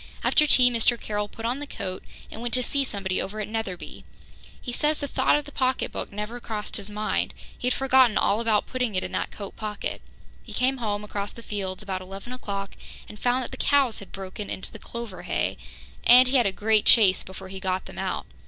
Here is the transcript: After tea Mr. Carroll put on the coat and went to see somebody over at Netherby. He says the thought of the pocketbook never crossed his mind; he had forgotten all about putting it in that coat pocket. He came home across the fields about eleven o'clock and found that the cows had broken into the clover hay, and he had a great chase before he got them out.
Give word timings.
After 0.23 0.47
tea 0.47 0.71
Mr. 0.71 0.99
Carroll 0.99 1.27
put 1.27 1.45
on 1.45 1.59
the 1.59 1.67
coat 1.67 2.03
and 2.31 2.41
went 2.41 2.55
to 2.55 2.63
see 2.63 2.83
somebody 2.83 3.21
over 3.21 3.39
at 3.39 3.47
Netherby. 3.47 4.03
He 4.59 4.71
says 4.73 4.99
the 4.99 5.07
thought 5.07 5.35
of 5.35 5.45
the 5.45 5.51
pocketbook 5.51 6.11
never 6.11 6.39
crossed 6.39 6.77
his 6.77 6.89
mind; 6.89 7.35
he 7.55 7.67
had 7.67 7.73
forgotten 7.75 8.17
all 8.17 8.41
about 8.41 8.65
putting 8.65 8.95
it 8.95 9.03
in 9.03 9.11
that 9.11 9.29
coat 9.29 9.55
pocket. 9.55 10.01
He 10.41 10.53
came 10.53 10.77
home 10.77 11.03
across 11.03 11.31
the 11.33 11.43
fields 11.43 11.83
about 11.83 12.01
eleven 12.01 12.33
o'clock 12.33 12.71
and 13.07 13.19
found 13.19 13.43
that 13.43 13.51
the 13.51 13.57
cows 13.57 13.99
had 13.99 14.11
broken 14.11 14.49
into 14.49 14.71
the 14.71 14.79
clover 14.79 15.21
hay, 15.21 15.55
and 16.03 16.27
he 16.27 16.37
had 16.37 16.47
a 16.47 16.51
great 16.51 16.85
chase 16.85 17.21
before 17.23 17.49
he 17.49 17.59
got 17.59 17.85
them 17.85 17.99
out. 17.99 18.25